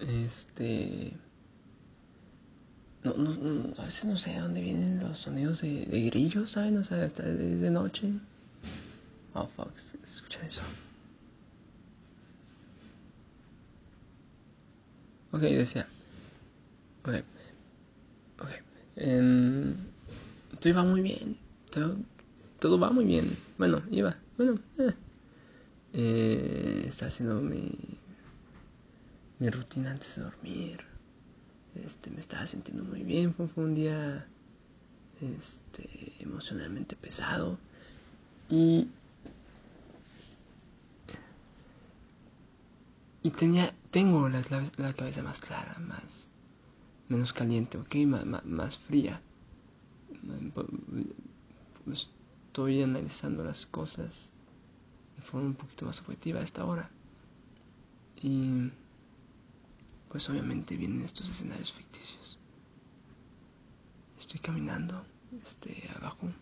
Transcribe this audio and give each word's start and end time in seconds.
Este. 0.00 1.12
No, 3.04 3.12
no, 3.14 3.74
a 3.78 3.84
veces 3.84 4.06
no 4.06 4.16
sé 4.16 4.30
de 4.30 4.40
dónde 4.40 4.60
vienen 4.60 5.00
los 5.00 5.18
sonidos 5.18 5.60
de, 5.60 5.84
grillos, 6.10 6.52
¿saben? 6.52 6.78
O 6.78 6.84
sea, 6.84 7.04
hasta 7.04 7.22
de, 7.22 7.70
noche. 7.70 8.10
Oh, 9.34 9.46
fuck, 9.46 9.70
escucha 10.04 10.46
eso. 10.46 10.62
Ok, 15.32 15.40
decía. 15.40 15.86
Ok. 17.04 17.14
Ok. 18.40 18.50
Um, 18.96 19.74
todo 20.60 20.68
iba 20.68 20.82
muy 20.84 21.02
bien. 21.02 21.36
Todo, 21.70 21.96
todo 22.60 22.78
va 22.78 22.90
muy 22.90 23.04
bien. 23.04 23.36
Bueno, 23.58 23.82
iba. 23.90 24.16
Bueno, 24.38 24.58
eh. 24.78 24.94
Eh, 25.96 26.86
estaba 26.88 27.08
haciendo 27.08 27.40
mi, 27.40 27.70
mi 29.38 29.50
rutina 29.50 29.90
antes 29.90 30.16
de 30.16 30.22
dormir. 30.22 30.80
Este, 31.74 32.10
me 32.10 32.20
estaba 32.20 32.46
sintiendo 32.46 32.84
muy 32.84 33.02
bien. 33.02 33.34
Fue, 33.34 33.48
un 33.56 33.74
día 33.74 34.26
este, 35.20 36.22
emocionalmente 36.22 36.96
pesado. 36.96 37.58
Y, 38.48 38.88
y 43.22 43.30
tenía, 43.30 43.74
tengo 43.90 44.28
la, 44.28 44.44
la, 44.76 44.92
cabeza 44.92 45.22
más 45.22 45.40
clara, 45.40 45.76
más, 45.80 46.26
menos 47.08 47.32
caliente, 47.32 47.78
¿ok? 47.78 47.94
más 48.44 48.78
fría. 48.78 49.20
Pues, 51.84 52.08
estoy 52.46 52.82
analizando 52.82 53.44
las 53.44 53.66
cosas 53.66 54.30
forma 55.24 55.48
un 55.48 55.54
poquito 55.54 55.86
más 55.86 56.00
objetiva 56.00 56.40
a 56.40 56.44
esta 56.44 56.64
hora. 56.64 56.88
Y 58.22 58.70
pues 60.14 60.30
obviamente 60.30 60.76
vienen 60.76 61.02
estos 61.02 61.28
escenarios 61.28 61.72
ficticios. 61.72 62.38
Estoy 64.16 64.38
caminando 64.38 65.04
este, 65.44 65.90
abajo 65.96 66.32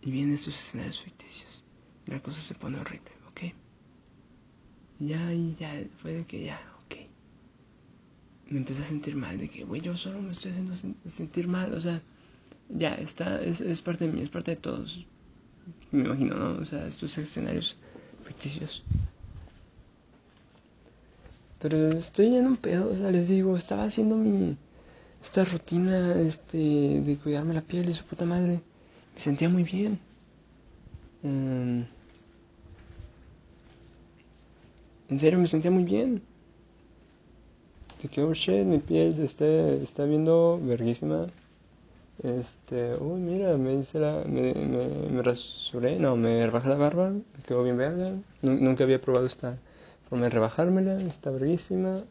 y 0.00 0.10
vienen 0.10 0.34
estos 0.34 0.54
escenarios 0.54 0.98
ficticios. 0.98 1.62
La 2.06 2.18
cosa 2.22 2.40
se 2.40 2.54
pone 2.54 2.80
horrible, 2.80 3.10
¿ok? 3.28 3.40
Ya, 5.00 5.34
y 5.34 5.54
ya, 5.56 5.74
fue 6.00 6.12
de 6.12 6.24
que 6.24 6.42
ya, 6.42 6.58
ok. 6.86 6.96
Me 8.48 8.60
empecé 8.60 8.80
a 8.80 8.86
sentir 8.86 9.14
mal, 9.14 9.36
de 9.36 9.50
que, 9.50 9.64
güey, 9.64 9.82
yo 9.82 9.94
solo 9.94 10.22
me 10.22 10.32
estoy 10.32 10.52
haciendo 10.52 10.74
sentir 10.74 11.48
mal, 11.48 11.74
o 11.74 11.80
sea, 11.82 12.00
ya, 12.70 12.94
está, 12.94 13.42
es, 13.42 13.60
es 13.60 13.82
parte 13.82 14.06
de 14.06 14.12
mí, 14.14 14.22
es 14.22 14.30
parte 14.30 14.52
de 14.52 14.56
todos 14.56 15.04
me 15.90 16.04
imagino, 16.04 16.34
¿no? 16.36 16.62
O 16.62 16.64
sea, 16.64 16.86
estos 16.86 17.18
escenarios 17.18 17.76
ficticios. 18.24 18.84
Pero 21.60 21.92
estoy 21.92 22.36
en 22.36 22.46
un 22.46 22.56
pedo, 22.56 22.90
o 22.90 22.96
sea, 22.96 23.10
les 23.10 23.28
digo, 23.28 23.56
estaba 23.56 23.84
haciendo 23.84 24.16
mi 24.16 24.56
esta 25.22 25.44
rutina 25.44 26.18
este 26.20 26.56
de 26.56 27.18
cuidarme 27.22 27.54
la 27.54 27.60
piel 27.60 27.90
y 27.90 27.94
su 27.94 28.04
puta 28.04 28.24
madre. 28.24 28.60
Me 29.14 29.20
sentía 29.20 29.48
muy 29.48 29.64
bien. 29.64 29.98
Em, 31.22 31.84
en 35.10 35.20
serio, 35.20 35.38
me 35.38 35.46
sentía 35.46 35.70
muy 35.70 35.84
bien. 35.84 36.22
De 38.02 38.08
que, 38.08 38.22
oh 38.22 38.32
shit, 38.32 38.64
mi 38.64 38.78
piel 38.78 39.14
se 39.14 39.24
está, 39.24 39.46
está 39.46 40.04
viendo 40.04 40.58
verguísima. 40.62 41.26
Este, 42.22 42.94
uy, 42.96 43.20
mira, 43.20 43.56
me 43.58 43.74
hice 43.74 43.98
la, 43.98 44.24
me, 44.26 44.54
me, 44.54 44.88
me 45.10 45.22
rasuré, 45.22 45.98
no, 45.98 46.16
me 46.16 46.44
rebajé 46.46 46.68
la 46.70 46.76
barba, 46.76 47.10
me 47.10 47.42
quedó 47.46 47.62
bien 47.64 47.76
verga. 47.76 48.14
Nunca 48.42 48.84
había 48.84 49.00
probado 49.00 49.26
esta 49.26 49.58
de 50.10 50.30
rebajármela, 50.30 51.00
está 51.02 51.30
verguísima. 51.30 52.02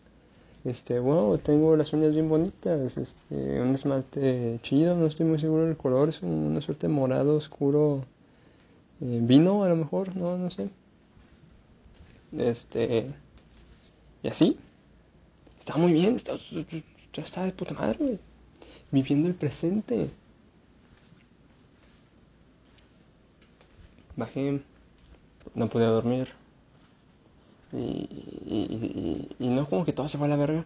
Este, 0.66 1.00
wow, 1.00 1.38
tengo 1.38 1.76
las 1.78 1.94
uñas 1.94 2.14
bien 2.14 2.28
bonitas, 2.28 2.98
este, 2.98 3.62
un 3.62 3.74
esmalte 3.76 4.60
chido, 4.62 4.96
no 4.96 5.06
estoy 5.08 5.26
muy 5.26 5.40
seguro 5.40 5.66
del 5.66 5.78
color, 5.78 6.10
es 6.10 6.22
una 6.22 6.60
suerte 6.60 6.90
morado 6.90 7.38
oscuro, 7.38 8.04
eh, 9.00 9.20
vino 9.22 9.64
a 9.64 9.70
lo 9.70 9.78
mejor, 9.78 10.16
no, 10.18 10.38
no 10.38 10.52
sé. 10.52 10.70
Este, 12.34 13.12
y 14.22 14.28
así, 14.28 14.58
está 15.60 15.78
muy 15.78 15.94
bien, 15.94 16.16
está, 16.16 16.34
está 17.14 17.46
de 17.46 17.52
puta 17.54 17.74
madre, 17.74 18.20
viviendo 18.92 19.30
el 19.30 19.36
presente. 19.36 20.10
Bajé, 24.18 24.62
no 25.56 25.70
podía 25.70 25.88
dormir. 25.88 26.28
Y, 27.72 29.28
y, 29.40 29.48
no 29.48 29.68
como 29.68 29.86
que 29.86 29.94
todo 29.94 30.10
se 30.10 30.18
fue 30.18 30.28
a 30.28 30.30
la 30.30 30.36
verga. 30.36 30.66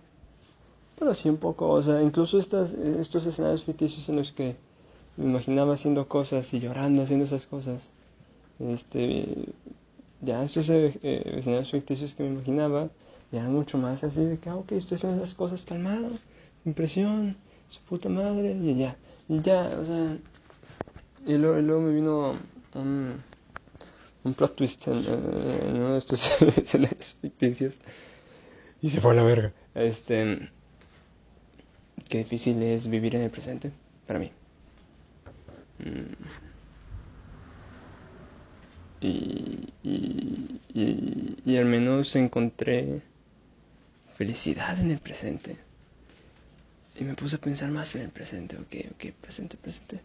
Pero 0.98 1.14
sí 1.14 1.30
un 1.30 1.38
poco, 1.38 1.70
o 1.70 1.82
sea, 1.82 2.02
incluso 2.02 2.40
estas, 2.40 2.74
estos 2.74 3.26
escenarios 3.26 3.64
ficticios 3.64 4.08
en 4.10 4.16
los 4.18 4.32
que 4.32 4.56
me 5.18 5.26
imaginaba 5.26 5.74
haciendo 5.74 6.08
cosas 6.08 6.54
y 6.54 6.60
llorando 6.60 7.04
haciendo 7.04 7.26
esas 7.26 7.46
cosas. 7.46 7.90
Este, 8.60 9.46
ya 10.22 10.44
estos 10.44 10.70
eh, 10.70 10.94
escenarios 11.04 11.72
ficticios 11.72 12.14
que 12.14 12.24
me 12.24 12.32
imaginaba, 12.32 12.90
eran 13.32 13.54
mucho 13.54 13.78
más 13.78 14.04
así 14.04 14.24
de 14.24 14.38
que, 14.38 14.50
ah, 14.50 14.56
ok, 14.56 14.72
estoy 14.74 14.96
haciendo 14.96 15.24
esas 15.24 15.36
cosas 15.36 15.66
calmado, 15.66 16.10
impresión, 16.66 17.36
su 17.70 17.82
puta 17.82 18.08
madre, 18.10 18.54
y 18.54 18.76
ya, 18.76 18.96
y 19.28 19.42
ya, 19.42 19.76
o 19.82 19.86
sea, 19.86 20.18
y 21.26 21.38
luego, 21.38 21.82
me 21.82 21.94
vino 21.94 22.36
un, 22.76 23.22
un 24.24 24.34
plot 24.34 24.56
twist 24.56 24.88
en, 24.88 24.96
uno 24.96 25.94
de 25.94 26.00
estos 26.00 26.42
escenarios 26.58 27.18
ficticios, 27.22 27.82
y 28.82 28.90
se 28.90 29.02
fue 29.02 29.12
a 29.12 29.16
la 29.16 29.24
verga. 29.24 29.54
Este, 29.76 30.50
qué 32.10 32.20
difícil 32.20 32.62
es 32.64 32.88
vivir 32.88 33.16
en 33.16 33.24
el 33.24 33.32
presente, 33.32 33.72
para 34.08 34.20
mí. 34.20 34.32
Mm. 35.80 36.14
Y, 39.02 39.74
y, 39.84 40.62
y, 40.74 41.38
y 41.46 41.58
al 41.58 41.66
menos 41.66 42.16
encontré 42.16 43.02
felicidad 44.16 44.80
en 44.80 44.92
el 44.92 45.00
presente. 45.00 45.58
Y 46.96 47.04
me 47.04 47.16
puse 47.16 47.36
a 47.36 47.40
pensar 47.40 47.70
más 47.72 47.96
en 47.96 48.04
el 48.04 48.10
presente, 48.10 48.56
ok, 48.58 48.94
ok, 48.94 49.14
presente, 49.20 49.58
presente. 49.58 50.00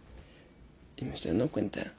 Y 0.97 1.05
me 1.05 1.15
estoy 1.15 1.31
dando 1.31 1.49
cuenta 1.49 1.93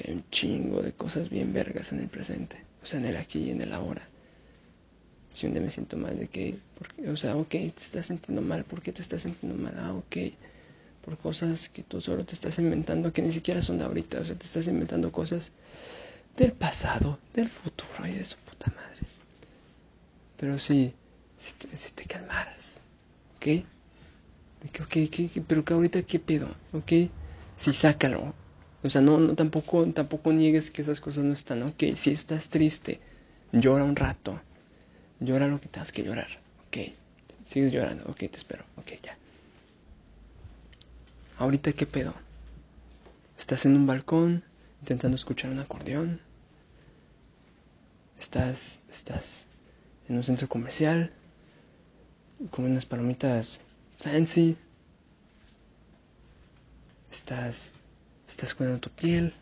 que 0.00 0.10
hay 0.10 0.16
un 0.16 0.24
chingo 0.30 0.82
de 0.82 0.92
cosas 0.92 1.28
bien 1.28 1.52
vergas 1.52 1.92
en 1.92 2.00
el 2.00 2.08
presente. 2.08 2.56
O 2.82 2.86
sea, 2.86 2.98
en 3.00 3.06
el 3.06 3.16
aquí 3.16 3.40
y 3.40 3.50
en 3.50 3.60
el 3.60 3.72
ahora. 3.72 4.02
Si 5.28 5.46
un 5.46 5.52
día 5.52 5.62
me 5.62 5.70
siento 5.70 5.96
mal 5.96 6.18
de 6.18 6.28
que, 6.28 6.58
o 7.06 7.16
sea, 7.16 7.36
ok, 7.36 7.50
te 7.50 7.66
estás 7.66 8.06
sintiendo 8.06 8.40
mal, 8.40 8.64
¿por 8.64 8.82
qué 8.82 8.92
te 8.92 9.02
estás 9.02 9.22
sintiendo 9.22 9.60
mal? 9.62 9.74
Ah, 9.78 9.92
ok, 9.92 10.16
por 11.04 11.18
cosas 11.18 11.68
que 11.68 11.82
tú 11.82 12.00
solo 12.00 12.24
te 12.24 12.34
estás 12.34 12.58
inventando 12.58 13.12
que 13.12 13.22
ni 13.22 13.30
siquiera 13.30 13.62
son 13.62 13.78
de 13.78 13.84
ahorita. 13.84 14.20
O 14.20 14.24
sea, 14.24 14.36
te 14.36 14.46
estás 14.46 14.66
inventando 14.66 15.12
cosas 15.12 15.52
del 16.36 16.52
pasado, 16.52 17.18
del 17.34 17.48
futuro 17.48 18.06
y 18.06 18.12
de 18.12 18.24
su 18.24 18.36
puta 18.38 18.72
madre. 18.74 19.06
Pero 20.38 20.58
sí, 20.58 20.92
si 21.38 21.52
te, 21.52 21.76
si 21.76 21.92
te 21.92 22.04
calmaras, 22.06 22.80
¿ok? 23.36 23.64
ok, 24.82 24.96
pero 25.46 25.64
que 25.64 25.74
ahorita 25.74 26.02
qué 26.02 26.18
pedo, 26.18 26.48
ok, 26.72 26.92
sí, 27.56 27.72
sácalo. 27.74 28.39
O 28.82 28.90
sea, 28.90 29.00
no, 29.00 29.18
no, 29.18 29.34
tampoco, 29.34 29.86
tampoco 29.92 30.32
niegues 30.32 30.70
que 30.70 30.82
esas 30.82 31.00
cosas 31.00 31.24
no 31.24 31.34
están, 31.34 31.62
ok, 31.62 31.94
si 31.96 32.10
estás 32.10 32.48
triste, 32.48 33.00
llora 33.52 33.84
un 33.84 33.96
rato, 33.96 34.40
llora 35.20 35.48
lo 35.48 35.60
que 35.60 35.68
tengas 35.68 35.92
que 35.92 36.02
llorar, 36.02 36.28
ok, 36.68 36.78
sigues 37.44 37.72
llorando, 37.72 38.04
ok, 38.10 38.18
te 38.18 38.36
espero, 38.36 38.64
ok, 38.76 38.92
ya. 39.02 39.16
Ahorita 41.38 41.72
qué 41.72 41.86
pedo, 41.86 42.14
estás 43.38 43.66
en 43.66 43.76
un 43.76 43.86
balcón 43.86 44.42
intentando 44.80 45.16
escuchar 45.16 45.50
un 45.50 45.58
acordeón, 45.58 46.20
estás, 48.18 48.80
estás 48.90 49.46
en 50.08 50.16
un 50.16 50.24
centro 50.24 50.48
comercial, 50.48 51.12
con 52.48 52.64
unas 52.64 52.86
palomitas 52.86 53.60
fancy. 53.98 54.56
Estás, 57.10 57.70
estás 58.30 58.54
cuidando 58.54 58.80
tu 58.80 58.90
piel. 58.90 59.34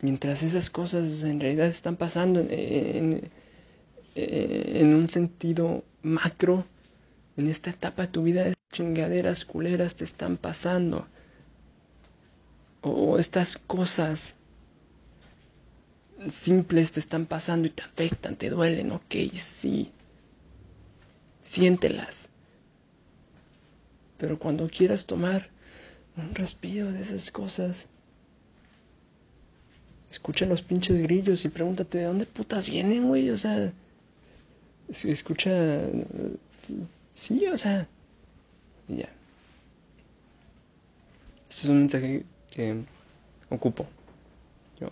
Mientras 0.00 0.42
esas 0.42 0.70
cosas 0.70 1.24
en 1.24 1.40
realidad 1.40 1.66
están 1.66 1.96
pasando 1.96 2.40
en, 2.48 3.30
un 4.14 5.10
sentido 5.10 5.82
macro, 6.02 6.64
en 7.36 7.48
esta 7.48 7.70
etapa 7.70 8.02
de 8.02 8.08
tu 8.08 8.22
vida, 8.22 8.52
chingaderas 8.70 9.44
culeras 9.44 9.96
te 9.96 10.04
están 10.04 10.36
pasando. 10.36 11.06
O 12.80 13.18
estas 13.18 13.58
cosas 13.58 14.36
simples 16.30 16.92
te 16.92 17.00
están 17.00 17.26
pasando 17.26 17.66
y 17.66 17.70
te 17.70 17.82
afectan, 17.82 18.36
te 18.36 18.50
duelen, 18.50 18.92
ok, 18.92 19.14
sí 19.36 19.92
siéntelas. 21.48 22.28
Pero 24.18 24.38
cuando 24.38 24.68
quieras 24.68 25.06
tomar 25.06 25.48
un 26.16 26.34
respiro 26.34 26.92
de 26.92 27.00
esas 27.00 27.30
cosas, 27.30 27.86
escucha 30.10 30.44
los 30.46 30.62
pinches 30.62 31.00
grillos 31.00 31.44
y 31.44 31.48
pregúntate 31.48 31.98
de 31.98 32.04
dónde 32.04 32.26
putas 32.26 32.66
vienen, 32.68 33.06
güey. 33.06 33.30
O 33.30 33.38
sea, 33.38 33.72
escucha. 34.88 35.52
Sí, 37.14 37.46
o 37.46 37.56
sea. 37.56 37.86
ya. 38.88 39.08
Este 41.48 41.62
es 41.62 41.64
un 41.66 41.78
mensaje 41.78 42.24
que 42.50 42.84
ocupo. 43.50 43.86
Yo. 44.80 44.90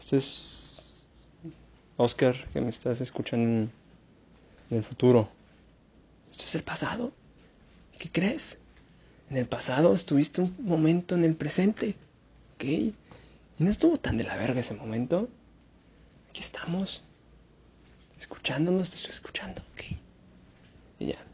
Esto 0.00 0.16
es. 0.16 0.54
Oscar, 1.96 2.36
que 2.52 2.60
me 2.60 2.70
estás 2.70 3.00
escuchando 3.00 3.46
en, 3.46 3.72
en 4.70 4.76
el 4.76 4.84
futuro. 4.84 5.28
Esto 6.30 6.44
es 6.44 6.54
el 6.54 6.62
pasado. 6.62 7.12
¿Qué 7.98 8.10
crees? 8.10 8.58
En 9.30 9.36
el 9.36 9.46
pasado 9.46 9.92
estuviste 9.92 10.40
un 10.40 10.54
momento 10.60 11.14
en 11.14 11.24
el 11.24 11.34
presente. 11.34 11.96
¿Ok? 12.54 12.64
Y 12.64 12.94
no 13.58 13.70
estuvo 13.70 13.98
tan 13.98 14.16
de 14.16 14.24
la 14.24 14.36
verga 14.36 14.60
ese 14.60 14.74
momento. 14.74 15.28
Aquí 16.30 16.40
estamos. 16.40 17.02
Escuchándonos, 18.18 18.90
te 18.90 18.96
estoy 18.96 19.12
escuchando. 19.12 19.62
¿Ok? 19.72 19.82
Y 21.00 21.06
ya. 21.06 21.27